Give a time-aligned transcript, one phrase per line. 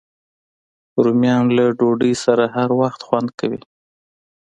[1.03, 3.61] رومیان له ډوډۍ سره هر وخت خوند کوي